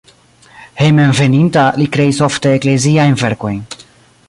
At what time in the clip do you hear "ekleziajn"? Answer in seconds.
2.61-3.17